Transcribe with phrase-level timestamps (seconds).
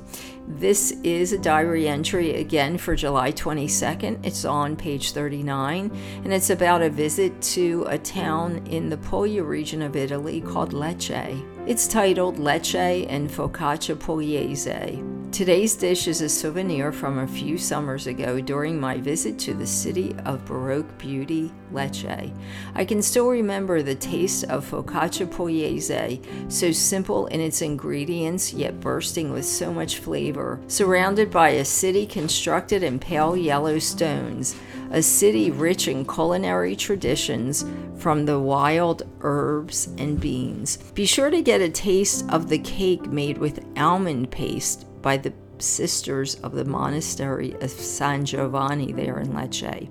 [0.47, 4.25] This is a diary entry again for July 22nd.
[4.25, 5.91] It's on page 39,
[6.23, 10.73] and it's about a visit to a town in the Puglia region of Italy called
[10.73, 11.47] Lecce.
[11.67, 15.20] It's titled Lecce and Focaccia Pugliese.
[15.31, 19.65] Today's dish is a souvenir from a few summers ago during my visit to the
[19.65, 22.35] city of Baroque beauty, Lecce.
[22.75, 28.81] I can still remember the taste of focaccia pugliese, so simple in its ingredients yet
[28.81, 34.57] bursting with so much flavor, surrounded by a city constructed in pale yellow stones,
[34.91, 37.63] a city rich in culinary traditions
[37.95, 40.75] from the wild herbs and beans.
[40.93, 45.33] Be sure to get a taste of the cake made with almond paste by the
[45.59, 49.89] sisters of the monastery of San Giovanni there in Lecce.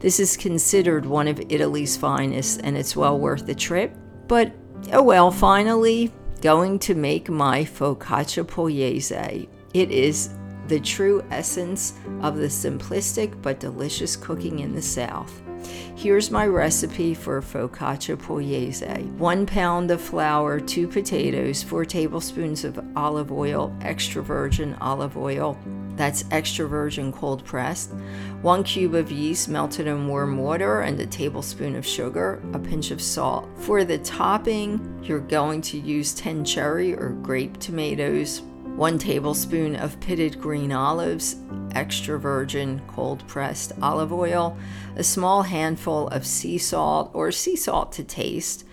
[0.00, 3.96] This is considered one of Italy's finest and it's well worth the trip.
[4.28, 4.52] But
[4.92, 9.48] oh well, finally, going to make my focaccia pugliese.
[9.74, 10.30] It is
[10.68, 15.42] the true essence of the simplistic but delicious cooking in the South.
[15.94, 19.10] Here's my recipe for focaccia pugliese.
[19.16, 25.58] One pound of flour, two potatoes, four tablespoons of olive oil, extra virgin olive oil,
[25.96, 27.92] that's extra virgin cold pressed,
[28.42, 32.90] one cube of yeast melted in warm water, and a tablespoon of sugar, a pinch
[32.90, 33.48] of salt.
[33.56, 38.42] For the topping, you're going to use 10 cherry or grape tomatoes,
[38.76, 41.36] 1 tablespoon of pitted green olives,
[41.74, 44.54] extra virgin cold pressed olive oil,
[44.96, 48.66] a small handful of sea salt or sea salt to taste,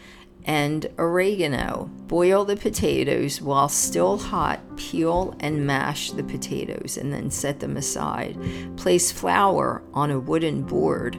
[0.43, 1.89] and oregano.
[2.07, 4.59] Boil the potatoes while still hot.
[4.75, 8.37] Peel and mash the potatoes and then set them aside.
[8.75, 11.17] Place flour on a wooden board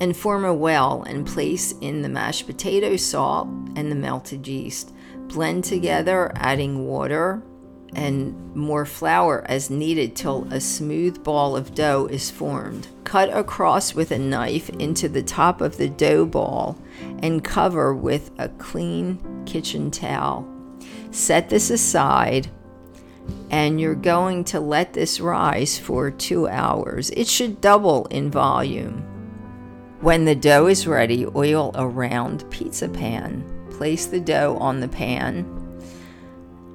[0.00, 4.92] and form a well and place in the mashed potato salt and the melted yeast.
[5.28, 7.42] Blend together, adding water,
[7.94, 12.88] and more flour as needed till a smooth ball of dough is formed.
[13.04, 16.78] Cut across with a knife into the top of the dough ball
[17.22, 20.46] and cover with a clean kitchen towel.
[21.10, 22.48] Set this aside
[23.50, 27.10] and you're going to let this rise for two hours.
[27.10, 29.04] It should double in volume.
[30.00, 33.44] When the dough is ready, oil a round pizza pan.
[33.70, 35.57] Place the dough on the pan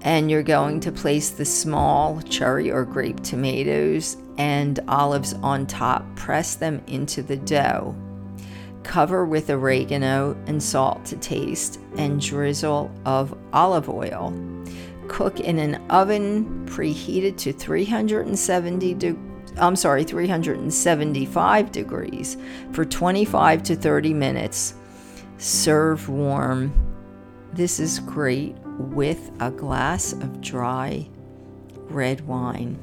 [0.04, 6.04] and you're going to place the small cherry or grape tomatoes and olives on top.
[6.16, 7.96] Press them into the dough.
[8.84, 14.34] Cover with oregano and salt to taste and drizzle of olive oil.
[15.08, 19.30] Cook in an oven preheated to 370 degrees.
[19.58, 22.38] I'm sorry, 375 degrees
[22.72, 24.74] for 25 to 30 minutes.
[25.38, 26.74] Serve warm.
[27.54, 31.08] This is great with a glass of dry
[31.90, 32.80] red wine.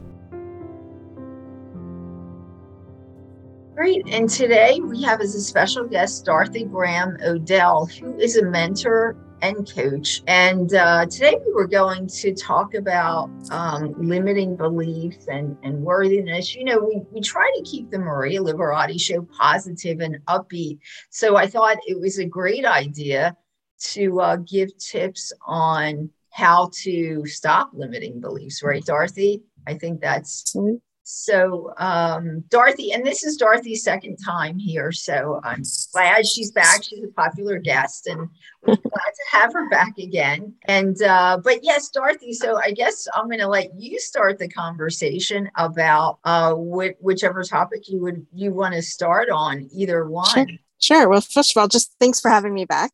[3.75, 4.07] Great.
[4.09, 9.17] And today we have as a special guest Dorothy Graham O'Dell, who is a mentor
[9.43, 10.23] and coach.
[10.27, 16.55] And uh, today we were going to talk about um, limiting beliefs and, and worthiness.
[16.55, 20.79] You know, we, we try to keep the Maria Liberati show positive and upbeat.
[21.09, 23.37] So I thought it was a great idea
[23.81, 29.43] to uh, give tips on how to stop limiting beliefs, right, Dorothy?
[29.67, 30.77] I think that's mm-hmm.
[31.13, 34.93] So, um, Dorothy, and this is Dorothy's second time here.
[34.93, 36.85] So I'm glad she's back.
[36.85, 38.29] She's a popular guest and
[38.63, 40.55] we're glad to have her back again.
[40.67, 44.49] And, uh, but yes, Dorothy, so I guess I'm going to let you start the
[44.49, 50.29] conversation about uh, wh- whichever topic you would, you want to start on, either one.
[50.29, 50.47] Sure.
[50.81, 51.09] Sure.
[51.09, 52.93] Well, first of all, just thanks for having me back.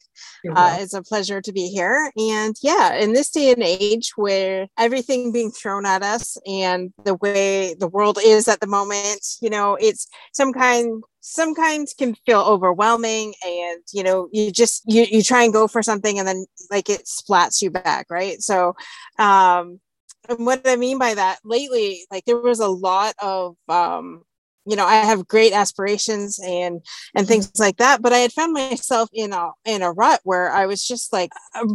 [0.55, 2.13] Uh, it's a pleasure to be here.
[2.17, 7.15] And yeah, in this day and age where everything being thrown at us and the
[7.15, 12.15] way the world is at the moment, you know, it's some kind some kinds can
[12.25, 16.29] feel overwhelming and you know you just you you try and go for something and
[16.29, 18.77] then like it splats you back right so
[19.19, 19.81] um
[20.29, 24.23] and what i mean by that lately like there was a lot of um
[24.67, 26.81] you know i have great aspirations and
[27.15, 27.25] and mm-hmm.
[27.25, 30.67] things like that but i had found myself in a in a rut where i
[30.67, 31.31] was just like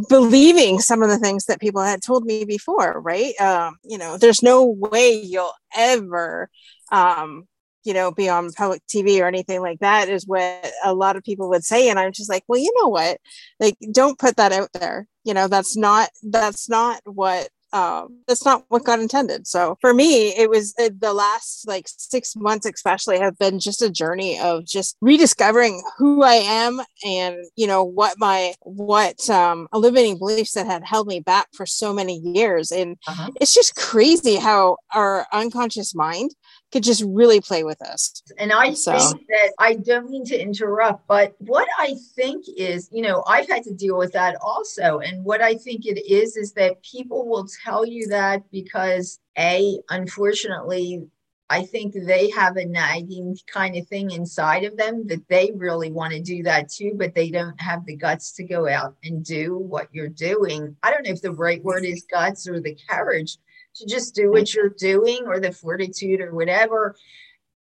[0.08, 3.38] believing some of the things that people had told me before right?
[3.40, 6.48] Um you know there's no way you'll ever
[6.90, 7.46] um
[7.84, 11.24] you know be on public tv or anything like that is what a lot of
[11.24, 13.18] people would say and i'm just like well you know what?
[13.60, 15.06] Like don't put that out there.
[15.24, 19.46] You know that's not that's not what um, that's not what God intended.
[19.46, 23.82] So for me, it was uh, the last like six months, especially, have been just
[23.82, 29.68] a journey of just rediscovering who I am and you know what my what um,
[29.72, 32.70] limiting beliefs that had held me back for so many years.
[32.70, 33.30] And uh-huh.
[33.40, 36.32] it's just crazy how our unconscious mind
[36.72, 38.22] could just really play with us.
[38.38, 38.98] And I so.
[38.98, 43.48] think that I don't mean to interrupt, but what I think is, you know, I've
[43.48, 44.98] had to deal with that also.
[44.98, 49.78] And what I think it is, is that people will tell you that because, A,
[49.90, 51.02] unfortunately,
[51.50, 55.92] I think they have a nagging kind of thing inside of them that they really
[55.92, 59.22] want to do that too, but they don't have the guts to go out and
[59.22, 60.74] do what you're doing.
[60.82, 63.36] I don't know if the right word is guts or the courage
[63.76, 66.96] to just do what you're doing or the fortitude or whatever.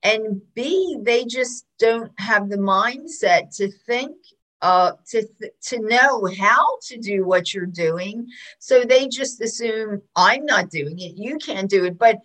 [0.02, 4.16] And B, they just don't have the mindset to think
[4.62, 8.26] uh, to th- to know how to do what you're doing.
[8.58, 11.16] So they just assume I'm not doing it.
[11.16, 11.98] You can't do it.
[11.98, 12.18] But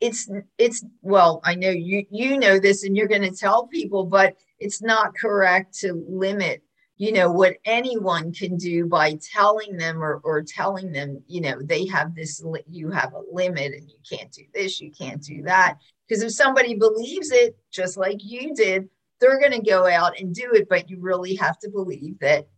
[0.00, 4.04] it's it's well, I know you you know this, and you're going to tell people,
[4.04, 6.62] but it's not correct to limit
[6.98, 11.56] you know what anyone can do by telling them or, or telling them you know
[11.62, 15.42] they have this you have a limit and you can't do this you can't do
[15.42, 15.78] that.
[16.06, 18.88] Because if somebody believes it just like you did
[19.20, 22.48] they're going to go out and do it but you really have to believe that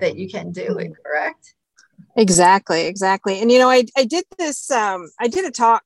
[0.00, 1.54] that you can do it correct?
[2.16, 3.40] Exactly exactly.
[3.40, 5.84] And you know i, I did this um i did a talk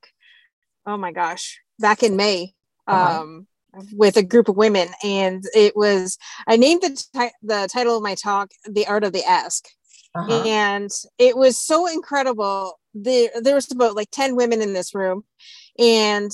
[0.86, 2.54] oh my gosh back in may
[2.86, 3.22] uh-huh.
[3.22, 3.46] um
[3.92, 8.14] with a group of women and it was i named the, the title of my
[8.14, 9.66] talk the art of the ask
[10.14, 10.42] uh-huh.
[10.46, 15.24] and it was so incredible there there was about like 10 women in this room
[15.78, 16.30] and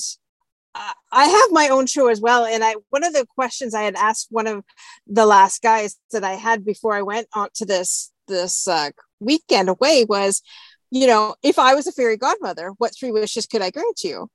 [0.75, 2.45] I have my own show as well.
[2.45, 4.65] And I one of the questions I had asked one of
[5.07, 9.69] the last guys that I had before I went on to this this uh, weekend
[9.69, 10.43] away was,
[10.91, 14.29] you know, if I was a fairy godmother, what three wishes could I grant you?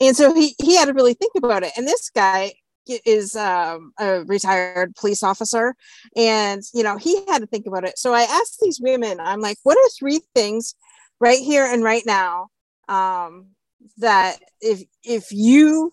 [0.00, 1.72] And so he he had to really think about it.
[1.76, 2.54] And this guy
[2.86, 5.74] is um, a retired police officer,
[6.16, 7.98] and you know he had to think about it.
[7.98, 10.74] So I asked these women, I'm like, what are three things
[11.20, 12.48] right here and right now
[12.88, 13.48] um,
[13.98, 15.92] that if if you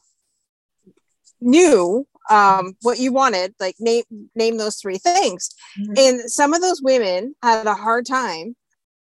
[1.39, 4.03] knew um, what you wanted, like name
[4.35, 5.49] name those three things.
[5.79, 5.93] Mm-hmm.
[5.97, 8.55] And some of those women had a hard time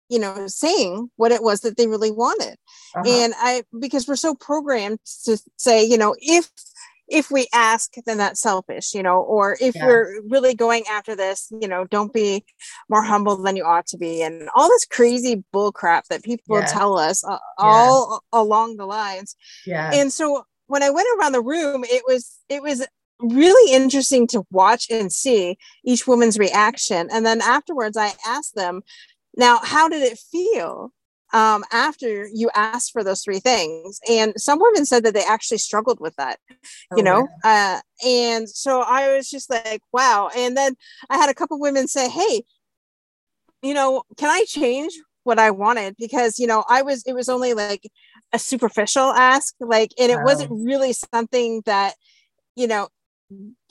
[0.10, 2.58] you know saying what it was that they really wanted
[2.96, 3.04] uh-huh.
[3.08, 6.50] and i because we're so programmed to say you know if
[7.08, 9.86] if we ask then that's selfish you know or if yeah.
[9.86, 12.44] we're really going after this you know don't be
[12.88, 16.60] more humble than you ought to be and all this crazy bull crap that people
[16.60, 16.66] yeah.
[16.66, 17.38] tell us uh, yeah.
[17.58, 22.38] all along the lines yeah and so when i went around the room it was
[22.50, 22.86] it was
[23.22, 28.82] really interesting to watch and see each woman's reaction and then afterwards i asked them
[29.40, 30.92] now, how did it feel
[31.34, 34.00] um, after you asked for those three things?
[34.10, 36.40] And some women said that they actually struggled with that,
[36.92, 37.28] oh, you know?
[37.44, 40.30] Uh, and so I was just like, wow.
[40.36, 40.76] And then
[41.10, 42.44] I had a couple women say, hey,
[43.62, 44.94] you know, can I change
[45.24, 45.96] what I wanted?
[46.00, 47.90] Because, you know, I was, it was only like
[48.34, 50.24] a superficial ask, like, and it wow.
[50.26, 51.96] wasn't really something that,
[52.56, 52.88] you know,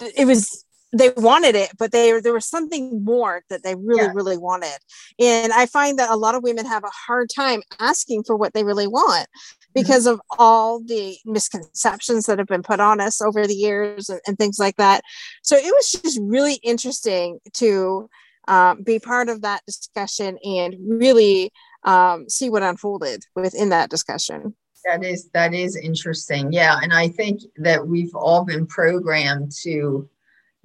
[0.00, 4.12] it was they wanted it, but they there was something more that they really, yeah.
[4.14, 4.78] really wanted.
[5.18, 8.54] And I find that a lot of women have a hard time asking for what
[8.54, 9.70] they really want mm-hmm.
[9.74, 10.14] because mm-hmm.
[10.14, 14.38] of all the misconceptions that have been put on us over the years and, and
[14.38, 15.02] things like that.
[15.42, 18.08] So it was just really interesting to
[18.46, 21.52] um, be part of that discussion and really
[21.84, 24.54] um, see what unfolded within that discussion
[24.84, 30.08] that is that is interesting yeah and i think that we've all been programmed to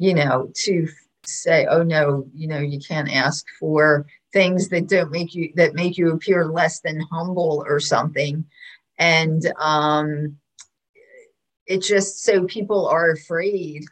[0.03, 0.87] you know to
[1.23, 5.73] say oh no you know you can't ask for things that don't make you that
[5.75, 8.45] make you appear less than humble or something.
[8.99, 10.37] And um
[11.65, 13.85] it just so people are afraid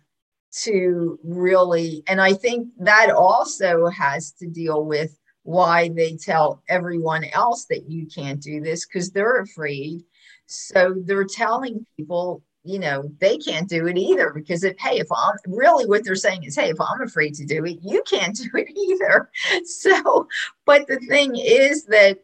[0.64, 7.24] to really and i think that also has to deal with why they tell everyone
[7.34, 10.04] else that you can't do this because they're afraid.
[10.46, 15.08] So they're telling people you know they can't do it either because if hey if
[15.12, 18.36] i'm really what they're saying is hey if i'm afraid to do it you can't
[18.38, 19.30] do it either
[19.66, 20.28] so
[20.66, 22.20] but the thing is that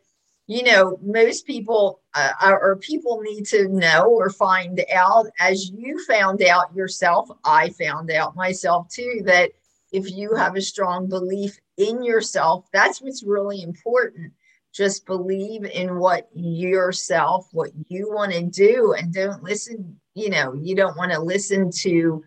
[0.47, 6.03] you know, most people uh, or people need to know or find out, as you
[6.05, 9.51] found out yourself, I found out myself too, that
[9.91, 14.31] if you have a strong belief in yourself, that's what's really important.
[14.73, 19.99] Just believe in what yourself, what you want to do, and don't listen.
[20.17, 22.23] You know, you don't want to listen to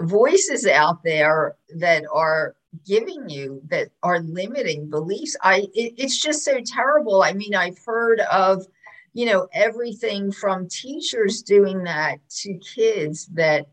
[0.00, 2.54] voices out there that are
[2.86, 5.34] giving you that are limiting beliefs.
[5.42, 7.22] I it, it's just so terrible.
[7.22, 8.66] I mean i've heard of
[9.14, 13.66] you know everything from teachers doing that to kids that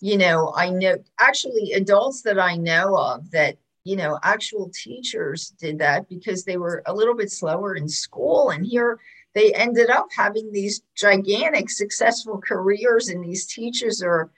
[0.00, 5.54] you know i know actually adults that i know of that you know actual teachers
[5.58, 8.50] did that because they were a little bit slower in school.
[8.50, 8.98] And here
[9.34, 14.30] they ended up having these gigantic successful careers and these teachers are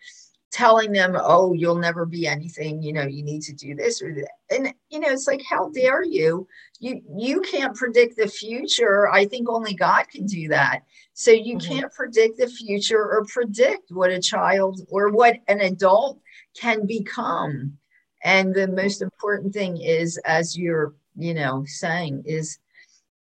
[0.55, 4.15] telling them, oh, you'll never be anything, you know, you need to do this or
[4.15, 4.31] that.
[4.51, 6.47] And, you know, it's like, how dare you?
[6.79, 9.11] You you can't predict the future.
[9.11, 10.83] I think only God can do that.
[11.13, 11.73] So you mm-hmm.
[11.73, 16.21] can't predict the future or predict what a child or what an adult
[16.57, 17.77] can become.
[18.23, 22.59] And the most important thing is, as you're, you know, saying, is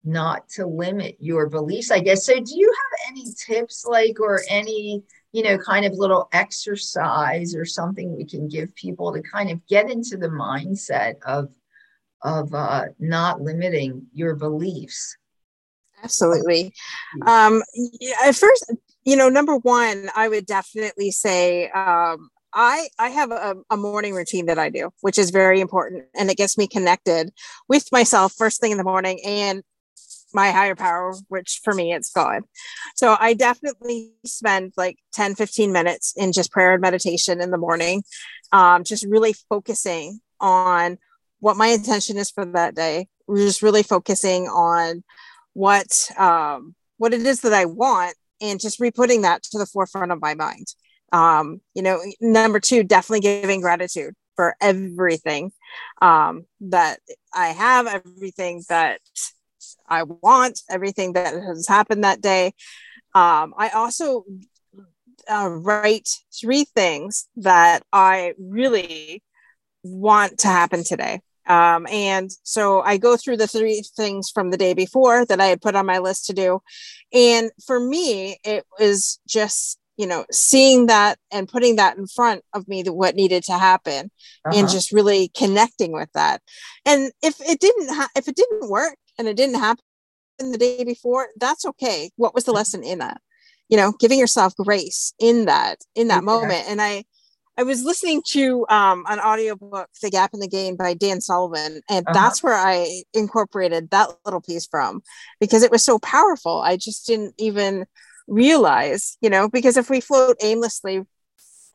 [0.05, 2.25] not to limit your beliefs, I guess.
[2.25, 5.03] So do you have any tips like or any
[5.35, 9.59] you know, kind of little exercise or something we can give people to kind of
[9.67, 11.49] get into the mindset of
[12.21, 15.17] of uh, not limiting your beliefs.
[16.01, 16.73] Absolutely.
[17.25, 17.63] Um,
[18.23, 18.71] at first,
[19.03, 24.13] you know, number one, I would definitely say um, I I have a, a, morning
[24.13, 27.33] routine that I do, which is very important, and it gets me connected
[27.67, 29.63] with myself first thing in the morning and
[30.35, 32.43] my higher power, which for me it's God.
[32.95, 37.57] So I definitely spend like 10, 15 minutes in just prayer and meditation in the
[37.57, 38.03] morning,
[38.51, 40.97] um, just really focusing on
[41.39, 43.07] what my intention is for that day.
[43.27, 45.03] We're just really focusing on
[45.53, 50.11] what um, what it is that I want and just re-putting that to the forefront
[50.11, 50.67] of my mind.
[51.11, 55.51] Um, you know, number two, definitely giving gratitude for everything
[56.01, 56.99] um, that
[57.33, 58.99] I have, everything that
[59.87, 62.53] I want, everything that has happened that day.
[63.13, 64.25] Um, I also
[65.29, 69.23] uh, write three things that I really
[69.83, 71.21] want to happen today.
[71.47, 75.45] Um, and so I go through the three things from the day before that I
[75.45, 76.59] had put on my list to do.
[77.13, 82.43] And for me, it was just, you know, seeing that and putting that in front
[82.53, 84.09] of me, what needed to happen
[84.45, 84.57] uh-huh.
[84.57, 86.41] and just really connecting with that.
[86.83, 89.83] And if it didn't, ha- if it didn't work, and it didn't happen
[90.39, 92.11] the day before, that's okay.
[92.17, 93.21] What was the lesson in that?
[93.69, 96.65] You know, giving yourself grace in that, in that moment.
[96.67, 97.05] And I,
[97.57, 101.81] I was listening to um, an audiobook, The Gap and the Gain by Dan Sullivan,
[101.89, 102.13] and uh-huh.
[102.13, 105.01] that's where I incorporated that little piece from
[105.39, 106.61] because it was so powerful.
[106.61, 107.85] I just didn't even
[108.27, 111.03] realize, you know, because if we float aimlessly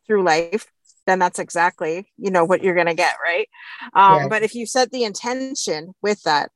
[0.06, 0.66] through life,
[1.06, 3.48] then that's exactly, you know, what you're going to get, right?
[3.94, 6.50] Um, But if you set the intention with that,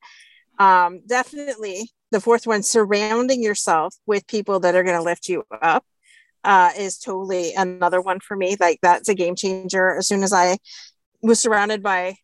[0.58, 5.44] um, definitely the fourth one surrounding yourself with people that are going to lift you
[5.62, 5.84] up
[6.44, 10.32] uh, is totally another one for me like that's a game changer as soon as
[10.32, 10.56] i
[11.23, 12.14] was surrounded by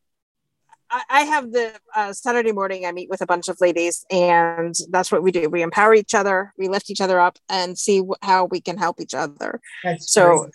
[0.91, 2.85] I, I have the uh, Saturday morning.
[2.85, 5.49] I meet with a bunch of ladies, and that's what we do.
[5.49, 8.77] We empower each other, we lift each other up, and see wh- how we can
[8.77, 9.61] help each other.
[9.85, 10.51] That's so, great.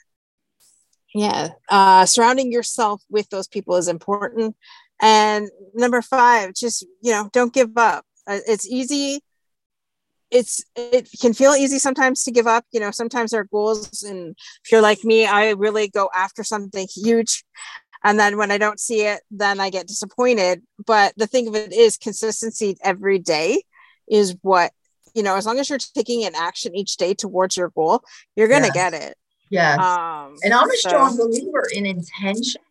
[1.13, 4.55] yeah, uh, surrounding yourself with those people is important.
[5.01, 8.05] And number five, just, you know, don't give up.
[8.27, 9.21] Uh, it's easy.
[10.31, 12.65] It's, it can feel easy sometimes to give up.
[12.71, 16.87] You know, sometimes our goals, and if you're like me, I really go after something
[16.93, 17.43] huge.
[18.03, 20.61] And then when I don't see it, then I get disappointed.
[20.85, 23.63] But the thing of it is, consistency every day
[24.07, 24.71] is what,
[25.13, 28.03] you know, as long as you're taking an action each day towards your goal,
[28.35, 28.91] you're going to yes.
[28.91, 29.17] get it.
[29.49, 29.79] Yes.
[29.79, 32.61] Um, and I'm a so, strong believer in intention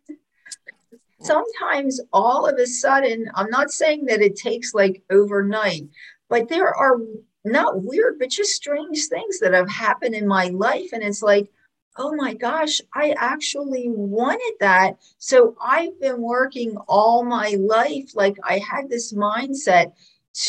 [1.21, 5.87] sometimes all of a sudden, I'm not saying that it takes like overnight,
[6.29, 6.97] but there are
[7.43, 10.89] not weird, but just strange things that have happened in my life.
[10.91, 11.49] And it's like,
[11.97, 14.97] oh my gosh, I actually wanted that.
[15.17, 18.15] So I've been working all my life.
[18.15, 19.93] Like I had this mindset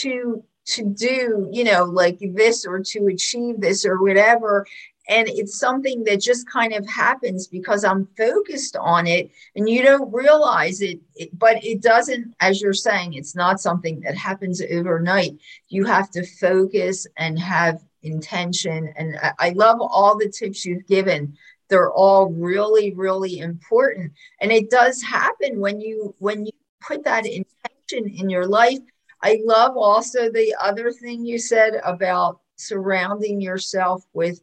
[0.01, 4.67] to to do, you know, like this or to achieve this or whatever
[5.09, 9.83] and it's something that just kind of happens because i'm focused on it and you
[9.83, 14.63] don't realize it, it, but it doesn't as you're saying it's not something that happens
[14.71, 15.33] overnight.
[15.69, 18.93] You have to focus and have intention.
[18.97, 21.37] And I, I love all the tips you've given.
[21.69, 24.13] They're all really really important.
[24.41, 28.79] And it does happen when you when you put that intention in your life.
[29.23, 34.41] I love also the other thing you said about surrounding yourself with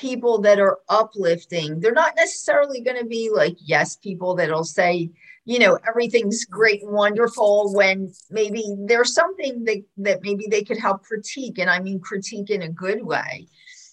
[0.00, 1.78] people that are uplifting.
[1.78, 5.10] They're not necessarily going to be like yes people that'll say,
[5.44, 10.78] you know, everything's great and wonderful when maybe there's something that, that maybe they could
[10.78, 11.58] help critique.
[11.58, 13.46] And I mean critique in a good way.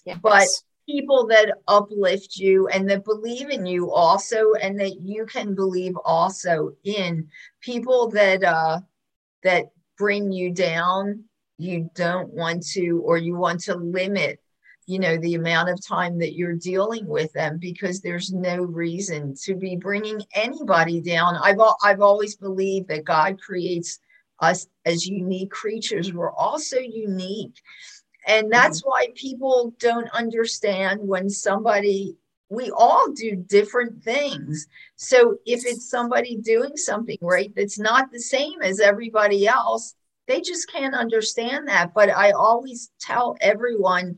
[0.05, 0.19] Yes.
[0.23, 0.47] But
[0.87, 5.95] people that uplift you and that believe in you also and that you can believe
[6.05, 7.27] also in
[7.59, 8.79] people that uh
[9.43, 9.65] that
[9.97, 11.25] bring you down
[11.57, 14.39] you don't want to or you want to limit
[14.87, 19.35] you know the amount of time that you're dealing with them because there's no reason
[19.35, 23.99] to be bringing anybody down i've i've always believed that god creates
[24.39, 27.61] us as unique creatures we're also unique
[28.25, 28.51] and mm-hmm.
[28.51, 28.89] that's mm-hmm.
[28.89, 32.15] why people don't understand when somebody
[32.49, 38.19] we all do different things so if it's somebody doing something right that's not the
[38.19, 39.95] same as everybody else
[40.27, 44.17] they just can't understand that but i always tell everyone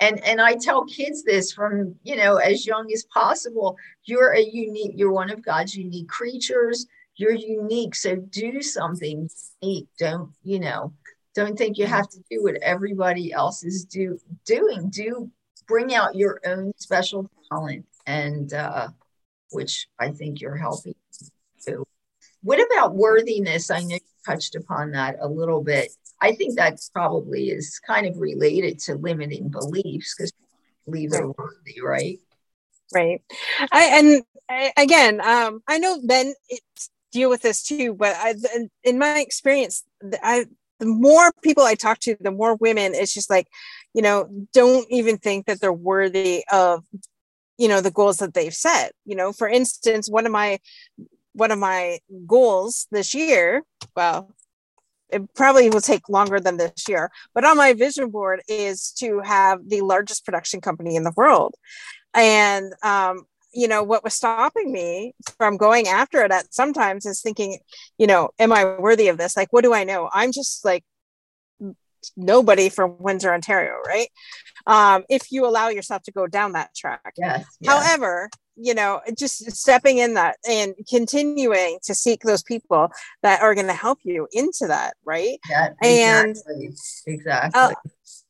[0.00, 4.40] and and i tell kids this from you know as young as possible you're a
[4.40, 6.86] unique you're one of god's unique creatures.
[7.16, 7.94] You're unique.
[7.94, 9.28] So do something
[9.62, 9.88] unique.
[9.98, 10.92] Don't you know
[11.34, 14.90] don't think you have to do what everybody else is do doing.
[14.90, 15.30] Do
[15.66, 18.88] bring out your own special talent and uh
[19.50, 20.94] which i think you're helping
[21.66, 21.84] to
[22.42, 23.70] what about worthiness?
[23.70, 28.06] I know you touched upon that a little bit I think that probably is kind
[28.06, 30.32] of related to limiting beliefs because
[30.86, 32.18] beliefs are worthy, right?
[32.92, 33.22] Right.
[33.72, 36.34] I and I, again, um, I know men
[37.12, 38.34] deal with this too, but I,
[38.82, 39.84] in my experience,
[40.22, 40.46] I
[40.80, 42.94] the more people I talk to, the more women.
[42.94, 43.46] It's just like,
[43.94, 46.84] you know, don't even think that they're worthy of,
[47.58, 48.92] you know, the goals that they've set.
[49.04, 50.58] You know, for instance, one of my
[51.32, 53.62] one of my goals this year,
[53.96, 54.30] well,
[55.10, 59.20] it probably will take longer than this year but on my vision board is to
[59.20, 61.54] have the largest production company in the world.
[62.14, 67.22] And um, you know what was stopping me from going after it at sometimes is
[67.22, 67.58] thinking
[67.98, 69.36] you know am i worthy of this?
[69.36, 70.10] Like what do i know?
[70.12, 70.84] I'm just like
[72.16, 74.08] nobody from windsor ontario right
[74.66, 77.72] um, if you allow yourself to go down that track yes, yes.
[77.72, 82.88] however you know just stepping in that and continuing to seek those people
[83.22, 86.66] that are going to help you into that right yeah, exactly.
[86.66, 87.72] and exactly uh,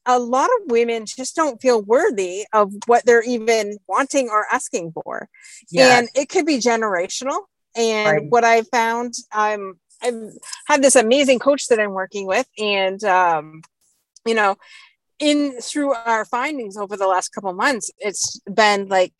[0.07, 4.93] a lot of women just don't feel worthy of what they're even wanting or asking
[4.93, 5.29] for
[5.71, 5.99] yes.
[5.99, 7.41] and it could be generational
[7.77, 8.31] and right.
[8.31, 10.13] what i found i'm i
[10.67, 13.63] have this amazing coach that i'm working with and um
[14.27, 14.57] you know
[15.19, 19.13] in through our findings over the last couple months it's been like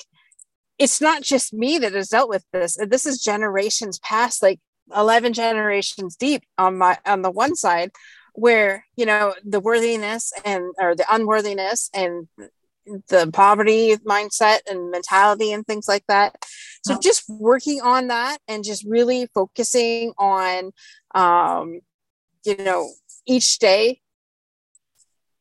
[0.79, 2.77] it's not just me that has dealt with this.
[2.89, 4.61] This is generations past, like
[4.95, 7.91] 11 generations deep on my on the one side
[8.35, 12.29] where you know the worthiness and or the unworthiness and
[13.09, 16.37] the poverty mindset and mentality and things like that.
[16.85, 20.73] So just working on that and just really focusing on
[21.15, 21.81] um
[22.45, 22.91] you know
[23.27, 24.01] each day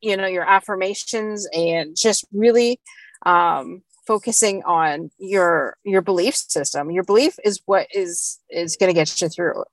[0.00, 2.80] you know your affirmations and just really
[3.26, 6.90] um focusing on your your belief system.
[6.90, 9.64] Your belief is what is is going to get you through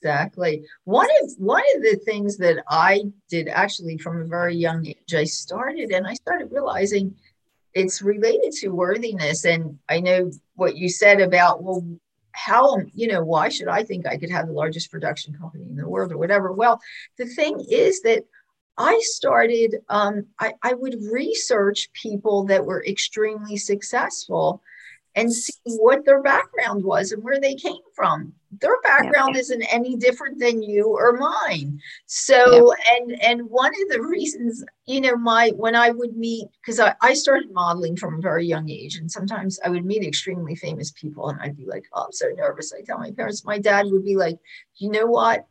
[0.00, 0.64] exactly.
[0.84, 5.14] One of one of the things that i did actually from a very young age
[5.14, 7.14] i started and i started realizing
[7.74, 9.44] it's related to worthiness.
[9.44, 11.86] And i know what you said about well
[12.32, 15.76] how you know why should i think i could have the largest production company in
[15.76, 16.52] the world or whatever?
[16.52, 16.80] Well
[17.16, 18.24] the thing is that
[18.78, 24.62] I started, um, I, I would research people that were extremely successful
[25.16, 28.32] and see what their background was and where they came from.
[28.60, 29.40] Their background yeah.
[29.40, 31.80] isn't any different than you or mine.
[32.04, 32.94] So, yeah.
[32.94, 36.94] and and one of the reasons, you know, my when I would meet, because I,
[37.02, 40.92] I started modeling from a very young age, and sometimes I would meet extremely famous
[40.92, 42.72] people, and I'd be like, oh, I'm so nervous.
[42.72, 44.38] I tell my parents, my dad would be like,
[44.76, 45.46] you know what?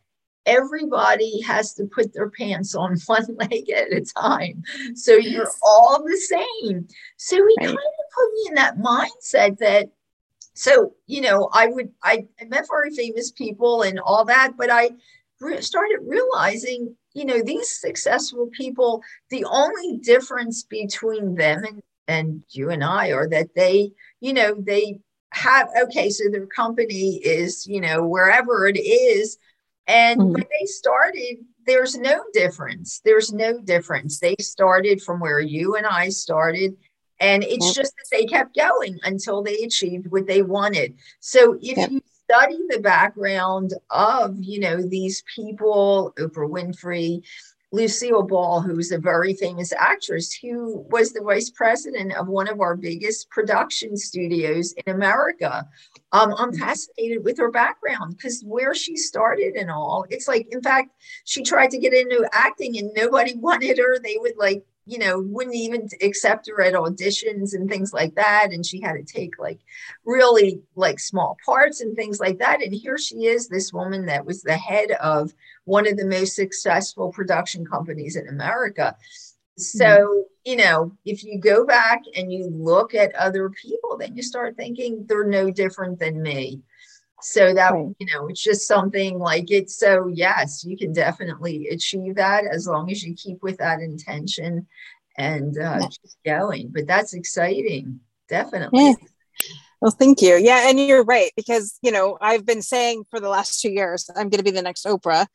[0.45, 4.63] Everybody has to put their pants on one leg at a time.
[4.95, 6.87] So you're all the same.
[7.17, 7.67] So he right.
[7.67, 9.89] kind of put me in that mindset that
[10.55, 14.89] so you know i would i met very famous people and all that but i
[15.41, 22.43] re- started realizing you know these successful people the only difference between them and and
[22.49, 24.97] you and i are that they you know they
[25.31, 29.37] have okay so their company is you know wherever it is
[29.87, 30.33] and mm-hmm.
[30.33, 35.85] when they started there's no difference there's no difference they started from where you and
[35.85, 36.75] i started
[37.19, 40.95] and it's just that they kept going until they achieved what they wanted.
[41.19, 41.91] So if yep.
[41.91, 47.23] you study the background of, you know, these people, Oprah Winfrey,
[47.75, 52.61] Lucille Ball, who's a very famous actress, who was the vice president of one of
[52.61, 55.67] our biggest production studios in America.
[56.13, 56.59] Um, I'm mm-hmm.
[56.59, 60.91] fascinated with her background because where she started and all, it's like, in fact,
[61.25, 63.99] she tried to get into acting and nobody wanted her.
[63.99, 68.49] They would like you know, wouldn't even accept her at auditions and things like that.
[68.51, 69.59] And she had to take like
[70.05, 72.61] really like small parts and things like that.
[72.61, 76.35] And here she is, this woman that was the head of one of the most
[76.35, 78.95] successful production companies in America.
[79.57, 80.51] So, mm-hmm.
[80.51, 84.55] you know, if you go back and you look at other people, then you start
[84.55, 86.61] thinking they're no different than me.
[87.21, 87.95] So that, right.
[87.97, 89.69] you know, it's just something like it.
[89.69, 94.67] so, yes, you can definitely achieve that as long as you keep with that intention
[95.17, 95.87] and uh, yeah.
[95.87, 96.69] just going.
[96.73, 98.95] But that's exciting, definitely.
[99.85, 100.35] Well, thank you.
[100.37, 104.09] Yeah, and you're right because you know I've been saying for the last two years
[104.15, 105.27] I'm going to be the next Oprah,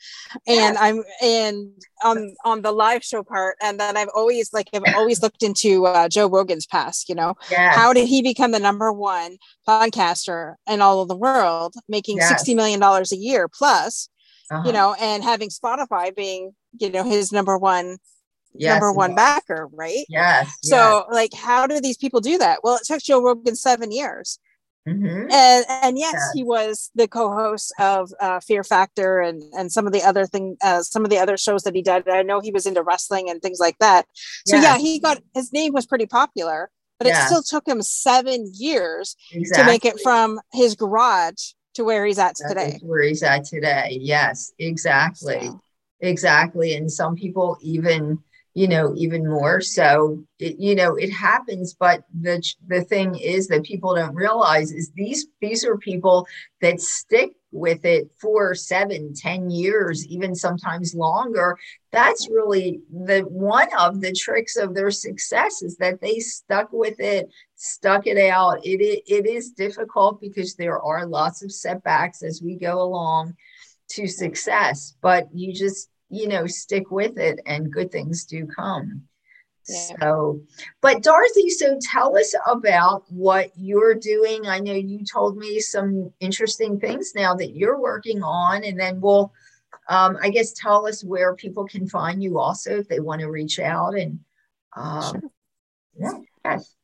[0.44, 1.70] and I'm and
[2.02, 5.86] on on the live show part, and then I've always like I've always looked into
[5.86, 7.08] uh, Joe Rogan's past.
[7.08, 7.76] You know, yes.
[7.76, 9.36] how did he become the number one
[9.68, 12.28] podcaster in all of the world, making yes.
[12.28, 14.08] sixty million dollars a year plus,
[14.50, 14.64] uh-huh.
[14.66, 17.98] you know, and having Spotify being you know his number one
[18.54, 20.04] yes, number one backer, right?
[20.08, 20.52] Yes.
[20.62, 21.04] So, yes.
[21.10, 22.60] like, how do these people do that?
[22.62, 24.38] Well, it took Joe Rogan seven years.
[24.88, 25.30] Mm-hmm.
[25.30, 29.86] And and yes, yes, he was the co-host of uh, Fear Factor and and some
[29.86, 32.08] of the other thing, uh, some of the other shows that he did.
[32.08, 34.06] I know he was into wrestling and things like that.
[34.46, 34.64] So yes.
[34.64, 39.16] yeah, he got his name was pretty popular, but it still took him seven years
[39.32, 39.62] exactly.
[39.62, 42.80] to make it from his garage to where he's at today.
[42.82, 45.50] Where he's at today, yes, exactly,
[46.00, 46.74] exactly.
[46.74, 48.18] And some people even
[48.54, 49.60] you know even more.
[49.60, 54.72] So it, you know it happens but the the thing is that people don't realize
[54.72, 56.26] is these these are people
[56.60, 61.56] that stick with it for seven ten years even sometimes longer.
[61.92, 66.98] That's really the one of the tricks of their success is that they stuck with
[67.00, 68.64] it stuck it out.
[68.64, 73.34] It, it, it is difficult because there are lots of setbacks as we go along
[73.90, 79.02] to success but you just you know, stick with it and good things do come.
[79.68, 79.96] Yeah.
[80.00, 80.40] So,
[80.80, 84.46] but Dorothy, so tell us about what you're doing.
[84.46, 89.00] I know you told me some interesting things now that you're working on, and then
[89.00, 89.32] we'll,
[89.88, 93.30] um, I guess, tell us where people can find you also if they want to
[93.30, 93.96] reach out.
[93.96, 94.20] And
[94.76, 95.30] um, sure.
[95.98, 96.74] yeah, yes.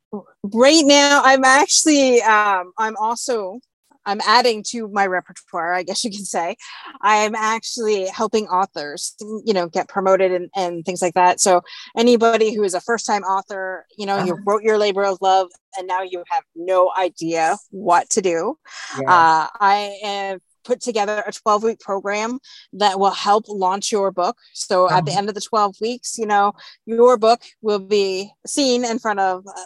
[0.44, 3.58] Right now, I'm actually, um, I'm also
[4.06, 6.56] I'm adding to my repertoire, I guess you can say.
[7.02, 11.40] I'm actually helping authors, you know, get promoted and, and things like that.
[11.40, 11.62] So
[11.96, 14.26] anybody who is a first time author, you know, uh-huh.
[14.26, 18.58] you wrote your labor of love and now you have no idea what to do.
[19.00, 19.12] Yeah.
[19.12, 22.38] Uh, I have put together a 12 week program
[22.72, 24.36] that will help launch your book.
[24.52, 25.18] So at the uh-huh.
[25.18, 26.52] end of the 12 weeks, you know,
[26.84, 29.62] your book will be seen in front of uh,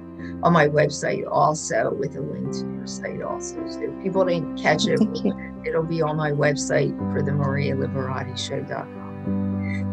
[0.42, 3.56] on my website also with a link to your site also.
[3.68, 5.00] So if people didn't catch it,
[5.66, 9.07] it'll be on my website for the Maria Liberati Show.com.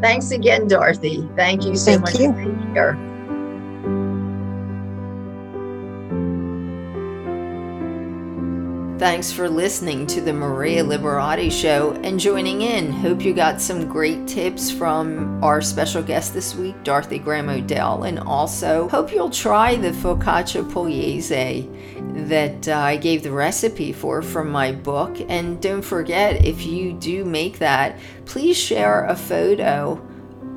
[0.01, 1.27] Thanks again, Dorothy.
[1.35, 2.31] Thank you so thank much you.
[2.31, 3.14] for being here.
[8.97, 12.93] Thanks for listening to the Maria Liberati Show and joining in.
[12.93, 18.05] Hope you got some great tips from our special guest this week, Dorothy Graham O'Dell,
[18.05, 21.67] and also hope you'll try the focaccia pugliese
[22.29, 25.17] that uh, I gave the recipe for from my book.
[25.27, 30.01] And don't forget, if you do make that, please share a photo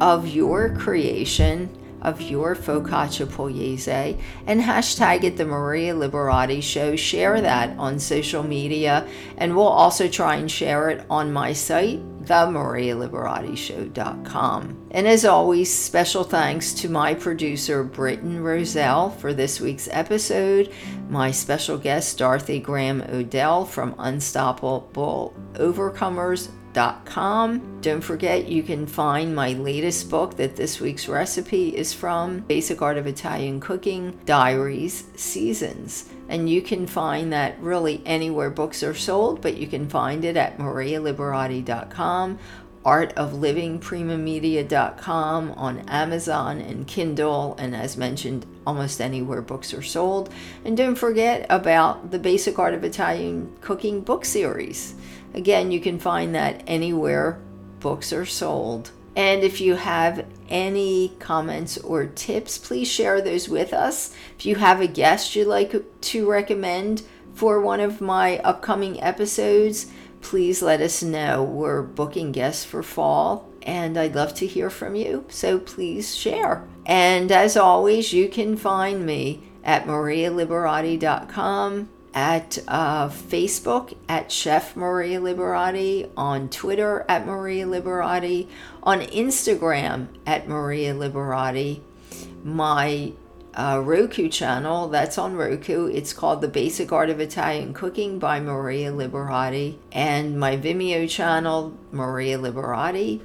[0.01, 4.15] of your creation of your focaccia pugliese eh?
[4.47, 6.95] and hashtag it the Maria Liberati Show.
[6.97, 12.01] Share that on social media, and we'll also try and share it on my site,
[12.25, 14.89] themarialiberatishow.com.
[14.91, 20.73] And as always, special thanks to my producer, Britton Roselle, for this week's episode,
[21.09, 27.81] my special guest, Dorothy Graham O'Dell from Unstoppable Overcomers Com.
[27.81, 32.81] Don't forget, you can find my latest book that this week's recipe is from Basic
[32.81, 36.09] Art of Italian Cooking Diaries Seasons.
[36.29, 40.37] And you can find that really anywhere books are sold, but you can find it
[40.37, 42.39] at marialiberati.com,
[42.85, 50.33] artoflivingprimamedia.com, on Amazon and Kindle, and as mentioned, almost anywhere books are sold.
[50.65, 54.95] And don't forget about the Basic Art of Italian Cooking book series.
[55.35, 57.41] Again, you can find that anywhere
[57.81, 58.91] books are sold.
[59.17, 64.15] And if you have any comments or tips, please share those with us.
[64.39, 67.03] If you have a guest you'd like to recommend
[67.35, 69.87] for one of my upcoming episodes,
[70.21, 71.43] please let us know.
[71.43, 75.25] We're booking guests for fall, and I'd love to hear from you.
[75.29, 76.69] So please share.
[76.87, 81.89] And as always, you can find me at marialiberati.com
[82.19, 88.49] at uh, Facebook at Chef Maria Liberati, on Twitter at Maria Liberati,
[88.83, 91.81] on Instagram at Maria Liberati.
[92.43, 93.13] My
[93.55, 95.87] uh, Roku channel that's on Roku.
[95.87, 99.77] It's called The Basic Art of Italian Cooking by Maria Liberati.
[99.93, 103.21] And my Vimeo channel, Maria Liberati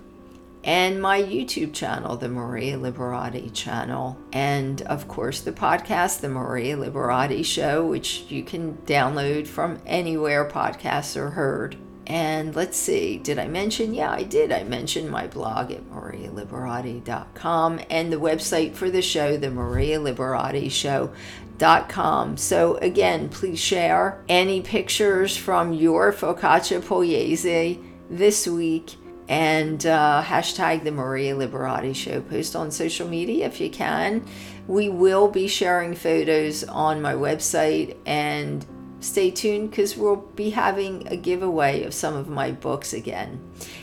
[0.63, 6.77] and my YouTube channel, the Maria Liberati channel, and of course the podcast, The Maria
[6.77, 11.75] Liberati Show, which you can download from anywhere podcasts are heard.
[12.05, 13.93] And let's see, did I mention?
[13.93, 14.51] Yeah, I did.
[14.51, 20.69] I mentioned my blog at marialiberati.com and the website for the show, the Maria Liberati
[20.69, 22.37] Show.com.
[22.37, 28.97] So again, please share any pictures from your focaccia pugliese this week
[29.27, 32.21] and uh, hashtag the Maria Liberati Show.
[32.21, 34.25] Post on social media if you can.
[34.67, 38.65] We will be sharing photos on my website and
[39.03, 43.39] stay tuned because we'll be having a giveaway of some of my books again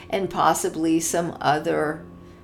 [0.09, 2.03] and possibly some other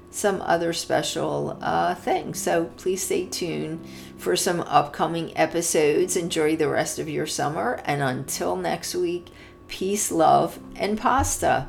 [0.10, 3.84] some other special uh, things so please stay tuned
[4.18, 9.28] for some upcoming episodes enjoy the rest of your summer and until next week
[9.68, 11.68] peace love and pasta